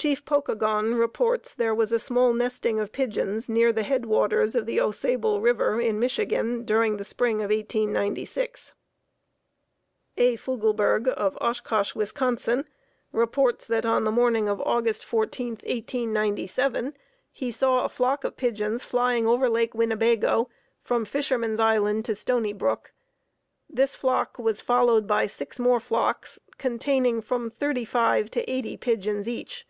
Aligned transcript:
Chief 0.00 0.24
Pokagon 0.24 0.94
reports 0.94 1.54
there 1.56 1.74
was 1.74 1.90
a 1.90 1.98
small 1.98 2.32
nesting 2.32 2.78
of 2.78 2.92
pigeons 2.92 3.48
near 3.48 3.72
the 3.72 3.82
head 3.82 4.06
waters 4.06 4.54
of 4.54 4.64
the 4.64 4.78
Au 4.80 4.92
Sable 4.92 5.40
River 5.40 5.80
in 5.80 5.98
Michigan, 5.98 6.62
during 6.64 6.98
the 6.98 7.04
spring 7.04 7.38
of 7.40 7.50
1896. 7.50 8.74
A. 10.18 10.36
Fugleburg 10.36 11.08
of 11.08 11.36
Oshkosh, 11.40 11.96
Wis., 11.96 12.14
reports 13.10 13.66
that 13.66 13.84
on 13.84 14.04
the 14.04 14.12
morning 14.12 14.48
of 14.48 14.60
August 14.60 15.04
14, 15.04 15.54
1897, 15.66 16.96
he 17.32 17.50
saw 17.50 17.84
a 17.84 17.88
flock 17.88 18.22
of 18.22 18.36
pigeons 18.36 18.84
flying 18.84 19.26
over 19.26 19.48
Lake 19.48 19.74
Winnebago 19.74 20.48
from 20.80 21.04
Fisherman's 21.04 21.58
Island 21.58 22.04
to 22.04 22.14
Stony 22.14 22.52
Brook. 22.52 22.92
This 23.68 23.96
flock 23.96 24.38
was 24.38 24.60
followed 24.60 25.08
by 25.08 25.26
six 25.26 25.58
more 25.58 25.80
flocks 25.80 26.38
containing 26.56 27.20
from 27.20 27.50
thirty 27.50 27.84
five 27.84 28.30
to 28.30 28.48
eighty 28.48 28.76
pigeons 28.76 29.28
each. 29.28 29.66